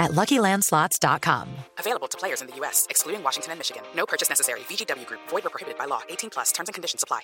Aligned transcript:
at 0.00 0.10
LuckyLandSlots.com. 0.12 1.48
Available 1.78 2.08
to 2.08 2.18
players 2.18 2.40
in 2.40 2.48
the 2.48 2.56
U.S., 2.56 2.86
excluding 2.90 3.22
Washington 3.22 3.52
and 3.52 3.60
Michigan. 3.60 3.82
No 3.94 4.06
purchase 4.06 4.28
necessary. 4.28 4.60
VGW 4.60 5.06
Group. 5.06 5.20
Void 5.28 5.46
or 5.46 5.50
prohibited 5.50 5.78
by 5.78 5.84
law. 5.84 6.00
18 6.08 6.30
plus. 6.30 6.50
Terms 6.50 6.68
and 6.68 6.74
conditions 6.74 7.04
apply. 7.04 7.20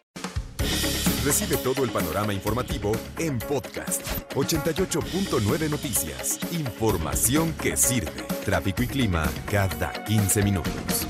Recibe 1.27 1.57
todo 1.57 1.83
el 1.83 1.91
panorama 1.91 2.33
informativo 2.33 2.93
en 3.19 3.41
podcast 3.41 4.03
88.9 4.35 5.69
Noticias. 5.69 6.39
Información 6.53 7.53
que 7.55 7.77
sirve. 7.77 8.23
Tráfico 8.45 8.85
y 8.85 8.87
clima 8.87 9.29
cada 9.51 10.05
15 10.05 10.43
minutos. 10.43 11.07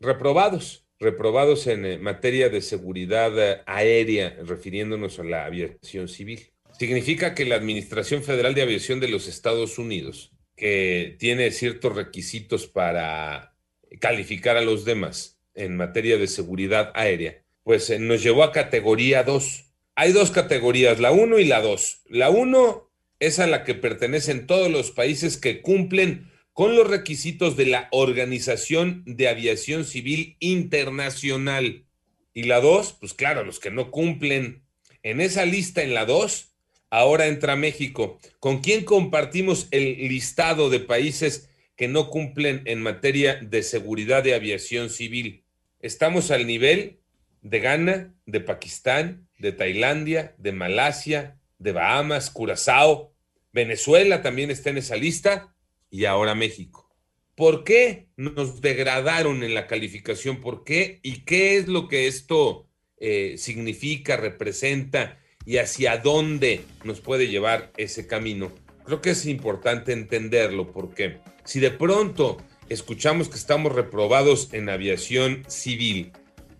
Reprobados. 0.00 0.84
Reprobados 0.98 1.66
en 1.66 1.84
eh, 1.86 1.98
materia 1.98 2.48
de 2.48 2.60
seguridad 2.60 3.38
eh, 3.38 3.62
aérea, 3.66 4.36
refiriéndonos 4.44 5.18
a 5.18 5.24
la 5.24 5.44
aviación 5.44 6.08
civil. 6.08 6.53
Significa 6.78 7.34
que 7.34 7.44
la 7.44 7.54
Administración 7.54 8.22
Federal 8.22 8.54
de 8.54 8.62
Aviación 8.62 8.98
de 8.98 9.08
los 9.08 9.28
Estados 9.28 9.78
Unidos, 9.78 10.32
que 10.56 11.16
tiene 11.18 11.50
ciertos 11.52 11.94
requisitos 11.94 12.66
para 12.66 13.56
calificar 14.00 14.56
a 14.56 14.62
los 14.62 14.84
demás 14.84 15.40
en 15.54 15.76
materia 15.76 16.18
de 16.18 16.26
seguridad 16.26 16.90
aérea, 16.94 17.42
pues 17.62 17.90
eh, 17.90 17.98
nos 17.98 18.22
llevó 18.22 18.42
a 18.42 18.52
categoría 18.52 19.22
2. 19.22 19.64
Hay 19.94 20.12
dos 20.12 20.32
categorías, 20.32 20.98
la 20.98 21.12
1 21.12 21.38
y 21.38 21.44
la 21.44 21.60
2. 21.60 22.02
La 22.08 22.30
1 22.30 22.90
es 23.20 23.38
a 23.38 23.46
la 23.46 23.62
que 23.62 23.74
pertenecen 23.74 24.46
todos 24.46 24.70
los 24.70 24.90
países 24.90 25.36
que 25.36 25.62
cumplen 25.62 26.30
con 26.52 26.76
los 26.76 26.88
requisitos 26.88 27.56
de 27.56 27.66
la 27.66 27.88
Organización 27.90 29.02
de 29.06 29.28
Aviación 29.28 29.84
Civil 29.84 30.36
Internacional. 30.40 31.84
Y 32.32 32.44
la 32.44 32.60
2, 32.60 32.96
pues 33.00 33.14
claro, 33.14 33.44
los 33.44 33.60
que 33.60 33.70
no 33.70 33.90
cumplen. 33.90 34.64
En 35.02 35.20
esa 35.20 35.44
lista, 35.44 35.82
en 35.82 35.94
la 35.94 36.04
2, 36.04 36.53
ahora 36.94 37.26
entra 37.26 37.56
México. 37.56 38.20
¿Con 38.38 38.60
quién 38.60 38.84
compartimos 38.84 39.66
el 39.72 40.08
listado 40.08 40.70
de 40.70 40.78
países 40.78 41.50
que 41.74 41.88
no 41.88 42.08
cumplen 42.08 42.62
en 42.66 42.82
materia 42.82 43.34
de 43.42 43.64
seguridad 43.64 44.22
de 44.22 44.34
aviación 44.34 44.90
civil? 44.90 45.44
Estamos 45.80 46.30
al 46.30 46.46
nivel 46.46 47.00
de 47.42 47.58
Ghana, 47.58 48.14
de 48.26 48.40
Pakistán, 48.40 49.28
de 49.38 49.50
Tailandia, 49.50 50.36
de 50.38 50.52
Malasia, 50.52 51.36
de 51.58 51.72
Bahamas, 51.72 52.30
Curazao, 52.30 53.12
Venezuela 53.52 54.22
también 54.22 54.52
está 54.52 54.70
en 54.70 54.78
esa 54.78 54.94
lista 54.94 55.52
y 55.90 56.04
ahora 56.04 56.36
México. 56.36 56.94
¿Por 57.34 57.64
qué 57.64 58.06
nos 58.16 58.60
degradaron 58.60 59.42
en 59.42 59.54
la 59.54 59.66
calificación? 59.66 60.40
¿Por 60.40 60.62
qué? 60.62 61.00
¿Y 61.02 61.24
qué 61.24 61.56
es 61.56 61.66
lo 61.66 61.88
que 61.88 62.06
esto 62.06 62.68
eh, 62.98 63.34
significa, 63.36 64.16
representa 64.16 65.18
y 65.44 65.58
hacia 65.58 65.98
dónde 65.98 66.64
nos 66.84 67.00
puede 67.00 67.28
llevar 67.28 67.70
ese 67.76 68.06
camino? 68.06 68.52
Creo 68.84 69.00
que 69.00 69.10
es 69.10 69.26
importante 69.26 69.92
entenderlo 69.92 70.72
porque 70.72 71.18
si 71.44 71.60
de 71.60 71.70
pronto 71.70 72.38
escuchamos 72.68 73.28
que 73.28 73.36
estamos 73.36 73.72
reprobados 73.72 74.48
en 74.52 74.68
aviación 74.68 75.44
civil, 75.46 76.12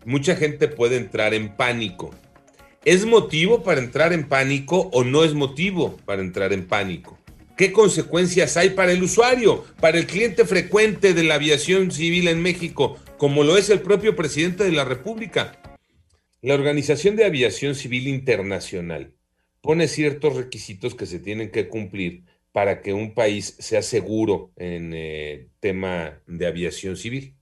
mucha 0.05 0.37
gente 0.37 0.69
puede 0.69 0.97
entrar 0.97 1.35
en 1.35 1.57
pánico. 1.57 2.11
¿Es 2.85 3.07
motivo 3.07 3.63
para 3.63 3.81
entrar 3.81 4.13
en 4.13 4.29
pánico 4.29 4.91
o 4.93 5.05
no 5.05 5.25
es 5.25 5.33
motivo 5.33 5.97
para 6.05 6.21
entrar 6.21 6.53
en 6.53 6.67
pánico? 6.67 7.19
¿Qué 7.57 7.73
consecuencias 7.73 8.57
hay 8.57 8.71
para 8.71 8.93
el 8.93 9.03
usuario, 9.03 9.65
para 9.81 9.99
el 9.99 10.07
cliente 10.07 10.45
frecuente 10.45 11.15
de 11.15 11.23
la 11.23 11.37
aviación 11.37 11.93
civil 11.93 12.29
en 12.29 12.43
México, 12.43 12.99
como 13.17 13.45
lo 13.45 13.57
es 13.57 13.71
el 13.71 13.81
propio 13.81 14.17
presidente 14.17 14.65
de 14.65 14.73
la 14.73 14.85
República? 14.85 15.61
La 16.45 16.53
Organización 16.53 17.17
de 17.17 17.25
Aviación 17.25 17.75
Civil 17.75 18.07
Internacional 18.07 19.15
pone 19.63 19.89
ciertos 19.89 20.37
requisitos 20.37 20.95
que 20.95 21.07
se 21.07 21.19
tienen 21.19 21.51
que 21.51 21.71
cumplir 21.71 22.27
para 22.53 22.83
que 22.83 22.93
un 22.93 23.15
país 23.15 23.57
sea 23.61 23.81
seguro 23.81 24.53
en 24.57 24.93
eh, 24.95 25.49
tema 25.61 26.21
de 26.27 26.47
aviación 26.47 26.99
civil. 26.99 27.35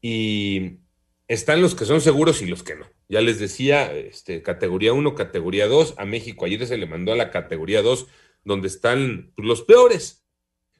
Y 0.00 0.78
están 1.26 1.60
los 1.60 1.74
que 1.74 1.86
son 1.86 2.00
seguros 2.00 2.40
y 2.40 2.46
los 2.46 2.62
que 2.62 2.76
no. 2.76 2.86
Ya 3.08 3.20
les 3.20 3.40
decía, 3.40 3.92
este, 3.92 4.42
categoría 4.42 4.92
1, 4.92 5.16
categoría 5.16 5.66
2, 5.66 5.94
a 5.98 6.04
México 6.04 6.44
ayer 6.44 6.64
se 6.68 6.78
le 6.78 6.86
mandó 6.86 7.10
a 7.10 7.16
la 7.16 7.32
categoría 7.32 7.82
2 7.82 8.06
donde 8.44 8.68
están 8.68 9.32
los 9.36 9.62
peores. 9.62 10.24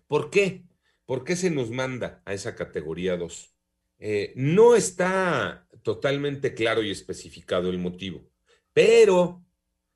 ¿Por 0.07 0.31
qué? 0.31 0.63
¿Por 1.05 1.25
qué 1.25 1.35
se 1.35 1.51
nos 1.51 1.73
manda 1.73 2.23
a 2.27 2.33
esa 2.33 2.55
categoría 2.55 3.17
2? 3.17 3.57
Eh, 3.99 4.35
no 4.37 4.77
está 4.77 5.66
totalmente 5.87 6.53
claro 6.53 6.83
y 6.83 6.91
especificado 6.91 7.71
el 7.71 7.79
motivo, 7.79 8.29
pero 8.73 9.45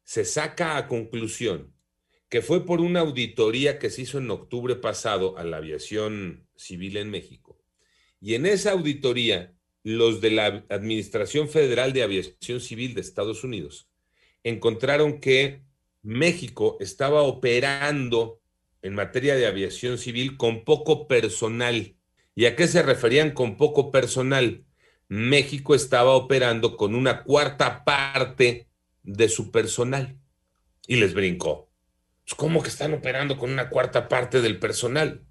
se 0.04 0.24
saca 0.24 0.76
a 0.76 0.86
conclusión 0.86 1.74
que 2.28 2.42
fue 2.42 2.64
por 2.64 2.80
una 2.80 3.00
auditoría 3.00 3.80
que 3.80 3.90
se 3.90 4.02
hizo 4.02 4.18
en 4.18 4.30
octubre 4.30 4.76
pasado 4.76 5.36
a 5.36 5.42
la 5.42 5.56
aviación 5.56 6.46
civil 6.54 6.96
en 6.96 7.10
México. 7.10 7.60
Y 8.20 8.34
en 8.34 8.46
esa 8.46 8.70
auditoría, 8.70 9.52
los 9.82 10.20
de 10.20 10.30
la 10.30 10.64
Administración 10.68 11.48
Federal 11.48 11.92
de 11.92 12.04
Aviación 12.04 12.60
Civil 12.60 12.94
de 12.94 13.00
Estados 13.00 13.42
Unidos 13.42 13.88
encontraron 14.44 15.18
que 15.18 15.64
México 16.02 16.76
estaba 16.78 17.22
operando 17.22 18.40
en 18.80 18.94
materia 18.94 19.34
de 19.34 19.46
aviación 19.46 19.98
civil 19.98 20.36
con 20.36 20.62
poco 20.62 21.08
personal. 21.08 21.96
¿Y 22.36 22.44
a 22.44 22.54
qué 22.54 22.68
se 22.68 22.84
referían 22.84 23.32
con 23.32 23.56
poco 23.56 23.90
personal? 23.90 24.64
México 25.10 25.74
estaba 25.74 26.12
operando 26.12 26.76
con 26.76 26.94
una 26.94 27.24
cuarta 27.24 27.84
parte 27.84 28.68
de 29.02 29.28
su 29.28 29.50
personal. 29.50 30.16
Y 30.86 30.96
les 30.96 31.12
brincó. 31.12 31.70
Pues, 32.24 32.34
¿Cómo 32.34 32.62
que 32.62 32.68
están 32.68 32.94
operando 32.94 33.36
con 33.36 33.50
una 33.50 33.68
cuarta 33.68 34.08
parte 34.08 34.40
del 34.40 34.58
personal? 34.58 35.24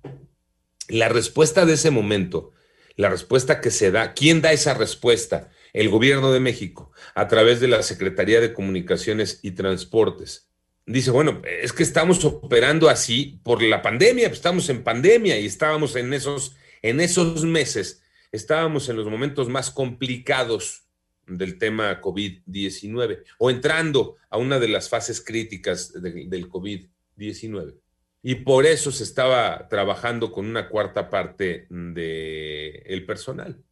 La 0.87 1.09
respuesta 1.09 1.65
de 1.65 1.73
ese 1.73 1.89
momento, 1.89 2.51
la 2.95 3.09
respuesta 3.09 3.61
que 3.61 3.71
se 3.71 3.89
da, 3.89 4.13
¿quién 4.13 4.41
da 4.41 4.51
esa 4.51 4.73
respuesta? 4.73 5.49
El 5.73 5.89
gobierno 5.89 6.31
de 6.31 6.39
México, 6.39 6.91
a 7.15 7.27
través 7.27 7.59
de 7.59 7.69
la 7.69 7.81
Secretaría 7.81 8.41
de 8.41 8.53
Comunicaciones 8.53 9.39
y 9.43 9.51
Transportes 9.51 10.49
dice, 10.85 11.11
bueno, 11.11 11.41
es 11.61 11.71
que 11.71 11.83
estamos 11.83 12.25
operando 12.25 12.89
así 12.89 13.39
por 13.43 13.61
la 13.61 13.81
pandemia, 13.81 14.27
pues, 14.27 14.39
estamos 14.39 14.69
en 14.69 14.83
pandemia 14.83 15.39
y 15.39 15.45
estábamos 15.45 15.95
en 15.95 16.13
esos, 16.13 16.55
en 16.81 16.99
esos 16.99 17.43
meses, 17.45 18.01
estábamos 18.31 18.89
en 18.89 18.95
los 18.95 19.07
momentos 19.07 19.49
más 19.49 19.71
complicados 19.71 20.83
del 21.27 21.57
tema 21.57 22.01
COVID-19 22.01 23.23
o 23.37 23.49
entrando 23.49 24.15
a 24.29 24.37
una 24.37 24.59
de 24.59 24.67
las 24.67 24.89
fases 24.89 25.21
críticas 25.21 25.93
del 25.93 26.49
COVID-19. 26.49 27.75
Y 28.21 28.35
por 28.35 28.65
eso 28.65 28.91
se 28.91 29.03
estaba 29.03 29.67
trabajando 29.69 30.31
con 30.31 30.45
una 30.45 30.67
cuarta 30.67 31.09
parte 31.09 31.67
del 31.69 32.83
el 32.85 33.05
personal. 33.05 33.63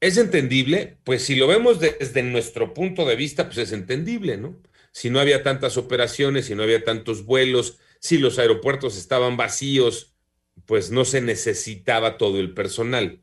¿Es 0.00 0.16
entendible? 0.18 0.98
Pues 1.04 1.22
si 1.22 1.34
lo 1.34 1.48
vemos 1.48 1.80
desde 1.80 2.22
nuestro 2.22 2.74
punto 2.74 3.06
de 3.06 3.16
vista, 3.16 3.46
pues 3.46 3.58
es 3.58 3.72
entendible, 3.72 4.36
¿no? 4.36 4.60
si 4.96 5.10
no 5.10 5.20
había 5.20 5.42
tantas 5.42 5.76
operaciones, 5.76 6.46
si 6.46 6.54
no 6.54 6.62
había 6.62 6.82
tantos 6.82 7.26
vuelos, 7.26 7.76
si 8.00 8.16
los 8.16 8.38
aeropuertos 8.38 8.96
estaban 8.96 9.36
vacíos, 9.36 10.14
pues 10.64 10.90
no 10.90 11.04
se 11.04 11.20
necesitaba 11.20 12.16
todo 12.16 12.40
el 12.40 12.54
personal. 12.54 13.20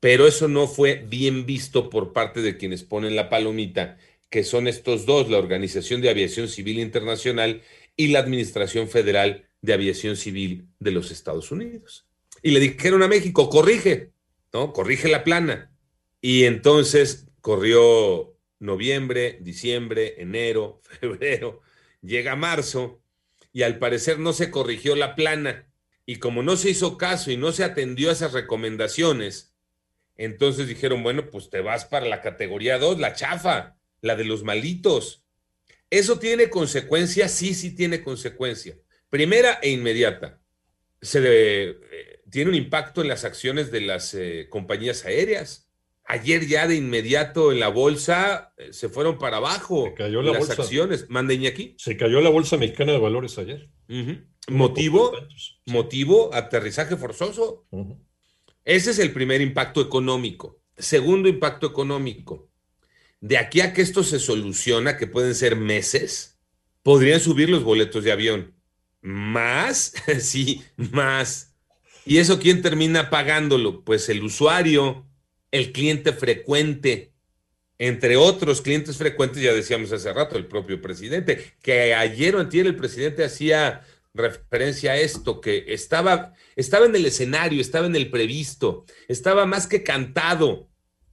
Pero 0.00 0.26
eso 0.26 0.48
no 0.48 0.66
fue 0.66 1.04
bien 1.08 1.46
visto 1.46 1.90
por 1.90 2.12
parte 2.12 2.40
de 2.40 2.56
quienes 2.56 2.82
ponen 2.82 3.16
la 3.16 3.28
palomita, 3.28 3.98
que 4.30 4.44
son 4.44 4.66
estos 4.68 5.06
dos, 5.06 5.28
la 5.28 5.38
Organización 5.38 6.00
de 6.00 6.10
Aviación 6.10 6.48
Civil 6.48 6.78
Internacional 6.78 7.62
y 7.96 8.08
la 8.08 8.20
Administración 8.20 8.88
Federal 8.88 9.46
de 9.60 9.72
Aviación 9.74 10.16
Civil 10.16 10.68
de 10.78 10.90
los 10.92 11.10
Estados 11.10 11.50
Unidos. 11.50 12.06
Y 12.42 12.52
le 12.52 12.60
dijeron 12.60 13.02
a 13.02 13.08
México, 13.08 13.50
corrige, 13.50 14.12
¿no? 14.52 14.72
Corrige 14.72 15.08
la 15.08 15.24
plana. 15.24 15.70
Y 16.22 16.44
entonces 16.44 17.26
corrió 17.40 18.36
noviembre, 18.58 19.38
diciembre, 19.40 20.14
enero, 20.18 20.80
febrero, 21.00 21.60
llega 22.02 22.36
marzo 22.36 23.02
y 23.52 23.62
al 23.62 23.78
parecer 23.78 24.18
no 24.18 24.32
se 24.32 24.50
corrigió 24.50 24.96
la 24.96 25.14
plana. 25.14 25.66
Y 26.06 26.16
como 26.16 26.42
no 26.42 26.56
se 26.56 26.70
hizo 26.70 26.96
caso 26.98 27.30
y 27.30 27.36
no 27.36 27.52
se 27.52 27.64
atendió 27.64 28.10
a 28.10 28.12
esas 28.12 28.32
recomendaciones, 28.32 29.49
entonces 30.24 30.68
dijeron, 30.68 31.02
bueno, 31.02 31.30
pues 31.30 31.50
te 31.50 31.60
vas 31.60 31.84
para 31.84 32.06
la 32.06 32.20
categoría 32.20 32.78
2, 32.78 32.98
la 32.98 33.14
chafa, 33.14 33.76
la 34.00 34.16
de 34.16 34.24
los 34.24 34.44
malitos. 34.44 35.24
¿Eso 35.90 36.18
tiene 36.18 36.50
consecuencia? 36.50 37.28
Sí, 37.28 37.54
sí 37.54 37.74
tiene 37.74 38.02
consecuencia. 38.02 38.76
Primera 39.08 39.58
e 39.62 39.70
inmediata. 39.70 40.40
Se 41.00 41.20
eh, 41.24 42.20
tiene 42.30 42.50
un 42.50 42.56
impacto 42.56 43.02
en 43.02 43.08
las 43.08 43.24
acciones 43.24 43.70
de 43.70 43.80
las 43.80 44.14
eh, 44.14 44.48
compañías 44.50 45.04
aéreas 45.04 45.70
ayer 46.10 46.46
ya 46.46 46.66
de 46.66 46.74
inmediato 46.74 47.52
en 47.52 47.60
la 47.60 47.68
bolsa 47.68 48.52
eh, 48.56 48.72
se 48.72 48.88
fueron 48.88 49.18
para 49.18 49.36
abajo. 49.36 49.84
Se 49.86 49.94
cayó 49.94 50.22
la 50.22 50.32
las 50.32 50.48
bolsa. 50.48 50.62
acciones. 50.62 51.08
Manden 51.08 51.46
aquí. 51.46 51.74
Se 51.78 51.96
cayó 51.96 52.20
la 52.20 52.30
bolsa 52.30 52.56
mexicana 52.56 52.92
de 52.92 52.98
valores 52.98 53.38
ayer. 53.38 53.70
Motivo, 54.48 55.12
motivo, 55.66 56.34
aterrizaje 56.34 56.96
forzoso. 56.96 57.66
Ese 58.64 58.90
es 58.90 58.98
el 58.98 59.12
primer 59.12 59.40
impacto 59.40 59.80
económico. 59.80 60.60
Segundo 60.76 61.28
impacto 61.28 61.66
económico. 61.66 62.48
De 63.20 63.36
aquí 63.36 63.60
a 63.60 63.72
que 63.72 63.82
esto 63.82 64.02
se 64.02 64.18
soluciona, 64.18 64.96
que 64.96 65.06
pueden 65.06 65.34
ser 65.34 65.56
meses, 65.56 66.38
podrían 66.82 67.20
subir 67.20 67.50
los 67.50 67.62
boletos 67.62 68.04
de 68.04 68.12
avión. 68.12 68.54
Más, 69.02 69.92
sí, 70.20 70.62
más. 70.76 71.54
¿Y 72.04 72.18
eso 72.18 72.38
quién 72.38 72.62
termina 72.62 73.10
pagándolo? 73.10 73.84
Pues 73.84 74.08
el 74.08 74.22
usuario, 74.22 75.06
el 75.50 75.72
cliente 75.72 76.12
frecuente, 76.12 77.12
entre 77.78 78.16
otros 78.16 78.60
clientes 78.60 78.96
frecuentes, 78.96 79.42
ya 79.42 79.52
decíamos 79.52 79.92
hace 79.92 80.12
rato, 80.12 80.36
el 80.36 80.46
propio 80.46 80.80
presidente, 80.82 81.54
que 81.62 81.94
ayer 81.94 82.36
o 82.36 82.40
antier 82.40 82.66
el 82.66 82.76
presidente 82.76 83.24
hacía 83.24 83.82
referencia 84.14 84.92
a 84.92 84.96
esto, 84.96 85.40
que 85.40 85.64
estaba, 85.68 86.34
estaba 86.56 86.86
en 86.86 86.96
el 86.96 87.06
escenario, 87.06 87.60
estaba 87.60 87.86
en 87.86 87.96
el 87.96 88.10
previsto, 88.10 88.84
estaba 89.08 89.46
más 89.46 89.66
que 89.66 89.82
cantado 89.82 90.68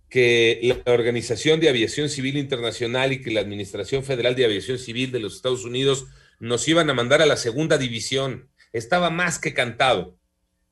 que 0.10 0.82
la 0.86 0.94
Organización 0.94 1.60
de 1.60 1.70
Aviación 1.70 2.10
Civil 2.10 2.38
Internacional 2.38 3.12
y 3.12 3.22
que 3.22 3.32
la 3.32 3.42
Administración 3.42 4.04
Federal 4.04 4.36
de 4.36 4.46
Aviación 4.46 4.80
Civil 4.80 5.12
de 5.12 5.20
los 5.20 5.36
Estados 5.36 5.66
Unidos 5.66 6.08
nos 6.40 6.68
iban 6.68 6.90
a 6.90 6.94
mandar 6.94 7.22
a 7.22 7.26
la 7.26 7.38
segunda 7.38 7.78
división. 7.78 8.50
Estaba 8.72 9.10
más 9.10 9.40
que 9.40 9.54
cantado, 9.54 10.18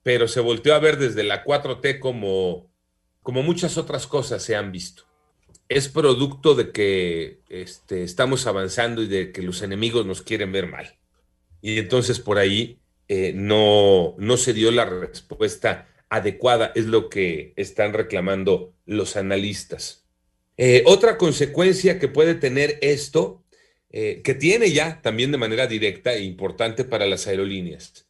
pero 0.04 0.28
se 0.28 0.40
volteó 0.40 0.74
a 0.74 0.80
ver 0.80 0.98
desde 0.98 1.24
la 1.24 1.44
4T 1.44 2.00
como, 2.00 2.72
como 3.22 3.44
muchas 3.44 3.78
otras 3.78 4.08
cosas 4.08 4.42
se 4.42 4.56
han 4.56 4.72
visto. 4.72 5.04
Es 5.68 5.90
producto 5.90 6.56
de 6.56 6.72
que 6.72 7.40
este, 7.50 8.04
estamos 8.04 8.48
avanzando 8.48 9.02
y 9.02 9.08
de 9.08 9.32
que 9.32 9.42
los 9.42 9.64
enemigos 9.64 10.06
nos 10.06 10.22
quieren 10.22 10.52
ver 10.52 10.68
mal. 10.68 10.96
Y 11.66 11.80
entonces 11.80 12.20
por 12.20 12.38
ahí 12.38 12.78
eh, 13.08 13.34
no, 13.34 14.14
no 14.20 14.38
se 14.38 14.54
dio 14.54 14.70
la 14.70 14.86
respuesta 14.86 15.88
adecuada, 16.10 16.72
es 16.76 16.86
lo 16.86 17.10
que 17.10 17.54
están 17.56 17.94
reclamando 17.94 18.76
los 18.86 19.16
analistas. 19.16 20.06
Eh, 20.58 20.84
otra 20.86 21.18
consecuencia 21.18 21.98
que 21.98 22.08
puede 22.08 22.36
tener 22.36 22.78
esto, 22.84 23.44
eh, 23.90 24.22
que 24.24 24.36
tiene 24.36 24.74
ya 24.74 25.02
también 25.02 25.32
de 25.32 25.40
manera 25.40 25.66
directa 25.66 26.14
e 26.14 26.22
importante 26.22 26.84
para 26.84 27.08
las 27.08 27.26
aerolíneas, 27.26 28.08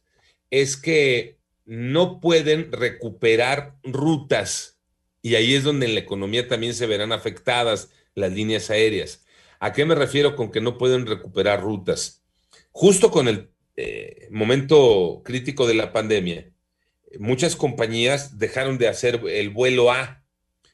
es 0.50 0.76
que 0.76 1.38
no 1.64 2.20
pueden 2.20 2.70
recuperar 2.72 3.78
rutas 3.82 4.78
y 5.22 5.36
ahí 5.36 5.54
es 5.54 5.64
donde 5.64 5.86
en 5.86 5.94
la 5.94 6.00
economía 6.00 6.46
también 6.46 6.74
se 6.74 6.86
verán 6.86 7.12
afectadas 7.12 7.88
las 8.14 8.32
líneas 8.32 8.68
aéreas. 8.68 9.24
¿A 9.60 9.72
qué 9.72 9.86
me 9.86 9.94
refiero 9.94 10.36
con 10.36 10.50
que 10.50 10.60
no 10.60 10.76
pueden 10.76 11.06
recuperar 11.06 11.62
rutas? 11.62 12.22
Justo 12.78 13.10
con 13.10 13.26
el 13.26 13.48
eh, 13.76 14.28
momento 14.30 15.22
crítico 15.24 15.66
de 15.66 15.72
la 15.72 15.94
pandemia, 15.94 16.52
muchas 17.18 17.56
compañías 17.56 18.38
dejaron 18.38 18.76
de 18.76 18.86
hacer 18.86 19.22
el 19.30 19.48
vuelo 19.48 19.90
A. 19.90 20.22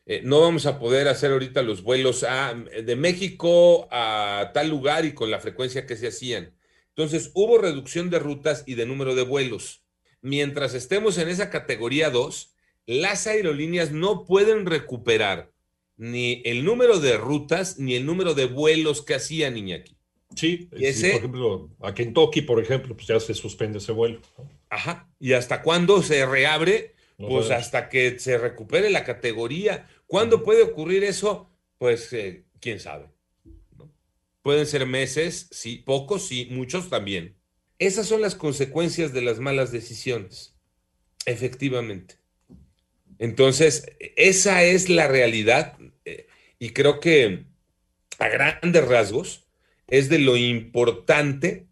Eh, 0.06 0.20
no 0.25 0.40
vamos 0.40 0.66
a 0.66 0.81
poder 0.81 1.06
hacer 1.06 1.31
ahorita 1.31 1.62
los 1.62 1.84
vuelos 1.84 2.25
A 2.25 2.54
de 2.54 2.96
México 2.96 3.87
a 3.93 4.50
tal 4.52 4.69
lugar 4.69 5.04
y 5.04 5.14
con 5.14 5.31
la 5.31 5.38
frecuencia 5.38 5.87
que 5.87 5.96
se 5.96 6.08
hacían. 6.08 6.56
Entonces, 6.88 7.31
hubo 7.34 7.58
reducción 7.58 8.10
de 8.10 8.19
rutas 8.19 8.64
y 8.66 8.75
de 8.75 8.84
número 8.84 9.14
de 9.14 9.22
vuelos. 9.22 9.84
Mientras 10.22 10.75
estemos 10.75 11.19
en 11.19 11.28
esa 11.28 11.50
categoría 11.50 12.10
2, 12.10 12.52
las 12.87 13.28
aerolíneas 13.28 13.93
no 13.93 14.25
pueden 14.25 14.66
recuperar 14.66 15.52
ni 15.96 16.43
el 16.46 16.64
número 16.64 16.98
de 16.98 17.16
rutas 17.16 17.78
ni 17.78 17.94
el 17.94 18.06
número 18.06 18.34
de 18.34 18.46
vuelos 18.46 19.02
que 19.02 19.14
hacían 19.14 19.56
Iñaki. 19.56 20.01
Sí, 20.34 20.69
Y 20.73 20.79
sí, 20.79 20.84
ese- 20.87 21.11
por 21.11 21.19
ejemplo, 21.19 21.70
a 21.81 21.94
Kentucky, 21.94 22.43
por 22.43 22.61
ejemplo, 22.62 22.94
pues 22.96 23.06
ya 23.06 23.20
se 23.20 23.34
suspende 23.34 23.79
ese 23.79 23.93
vuelo. 23.93 24.20
Ajá. 24.70 25.08
¿Y 25.20 25.32
hasta 25.34 25.62
cuándo 25.62 26.02
se 26.02 26.25
reabre? 26.26 26.94
No 27.19 27.29
pues 27.29 27.50
hasta 27.50 27.88
que 27.88 28.19
se 28.19 28.38
recupere 28.38 28.90
la 28.90 29.05
categoría. 29.05 29.87
¿Cuándo 30.06 30.43
puede 30.43 30.62
ocurrir 30.62 31.05
eso? 31.05 31.50
Pues 31.79 32.12
eh, 32.12 32.44
quién 32.61 32.81
sabe. 32.81 33.08
¿no? 33.76 33.93
Pueden 34.43 34.67
ser 34.67 34.87
meses, 34.87 35.49
sí, 35.52 35.76
pocos, 35.76 36.26
sí, 36.26 36.49
muchos 36.50 36.88
también. 36.88 37.37
Esas 37.79 38.06
son 38.08 38.23
las 38.23 38.34
consecuencias 38.34 39.12
de 39.12 39.23
las 39.23 39.38
malas 39.38 39.70
decisiones. 39.70 40.55
Efectivamente. 41.26 42.17
Entonces, 43.19 43.87
esa 44.17 44.64
es 44.64 44.88
la 44.88 45.06
realidad 45.06 45.76
eh, 46.05 46.26
y 46.58 46.70
creo 46.70 46.99
que 46.99 47.44
a 48.19 48.29
grandes 48.29 48.87
rasgos 48.88 49.41
es 49.92 50.08
de 50.08 50.18
lo 50.18 50.38
importante 50.38 51.66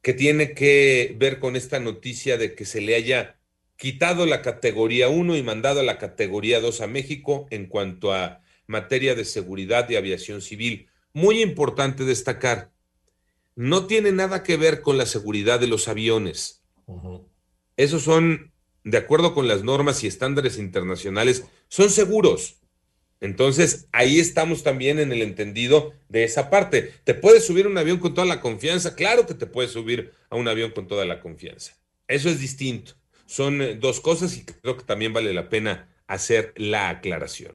que 0.00 0.12
tiene 0.12 0.54
que 0.54 1.16
ver 1.18 1.40
con 1.40 1.56
esta 1.56 1.80
noticia 1.80 2.38
de 2.38 2.54
que 2.54 2.64
se 2.64 2.80
le 2.80 2.94
haya 2.94 3.40
quitado 3.76 4.24
la 4.24 4.40
categoría 4.40 5.08
1 5.08 5.36
y 5.36 5.42
mandado 5.42 5.80
a 5.80 5.82
la 5.82 5.98
categoría 5.98 6.60
2 6.60 6.80
a 6.80 6.86
México 6.86 7.48
en 7.50 7.66
cuanto 7.66 8.14
a 8.14 8.40
materia 8.68 9.16
de 9.16 9.24
seguridad 9.24 9.90
y 9.90 9.96
aviación 9.96 10.42
civil. 10.42 10.86
Muy 11.12 11.42
importante 11.42 12.04
destacar, 12.04 12.70
no 13.56 13.88
tiene 13.88 14.12
nada 14.12 14.44
que 14.44 14.56
ver 14.56 14.80
con 14.80 14.96
la 14.96 15.06
seguridad 15.06 15.58
de 15.58 15.66
los 15.66 15.88
aviones. 15.88 16.62
Esos 17.76 18.04
son, 18.04 18.52
de 18.84 18.98
acuerdo 18.98 19.34
con 19.34 19.48
las 19.48 19.64
normas 19.64 20.04
y 20.04 20.06
estándares 20.06 20.56
internacionales, 20.58 21.46
son 21.66 21.90
seguros. 21.90 22.60
Entonces, 23.20 23.88
ahí 23.92 24.20
estamos 24.20 24.62
también 24.62 24.98
en 24.98 25.12
el 25.12 25.22
entendido 25.22 25.94
de 26.08 26.24
esa 26.24 26.50
parte. 26.50 26.92
¿Te 27.04 27.14
puedes 27.14 27.46
subir 27.46 27.66
a 27.66 27.68
un 27.68 27.78
avión 27.78 27.98
con 27.98 28.14
toda 28.14 28.26
la 28.26 28.40
confianza? 28.40 28.94
Claro 28.94 29.26
que 29.26 29.34
te 29.34 29.46
puedes 29.46 29.70
subir 29.70 30.12
a 30.28 30.36
un 30.36 30.48
avión 30.48 30.72
con 30.72 30.86
toda 30.86 31.04
la 31.04 31.20
confianza. 31.20 31.74
Eso 32.08 32.28
es 32.28 32.40
distinto. 32.40 32.92
Son 33.26 33.62
eh, 33.62 33.74
dos 33.74 34.00
cosas 34.00 34.36
y 34.36 34.44
creo 34.44 34.76
que 34.76 34.84
también 34.84 35.12
vale 35.12 35.32
la 35.32 35.48
pena 35.48 35.88
hacer 36.06 36.52
la 36.56 36.88
aclaración. 36.88 37.54